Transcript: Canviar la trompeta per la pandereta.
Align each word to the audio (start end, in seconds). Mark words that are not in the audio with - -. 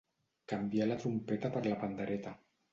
Canviar 0.53 0.87
la 0.87 0.97
trompeta 1.05 1.53
per 1.59 1.65
la 1.71 1.79
pandereta. 1.85 2.37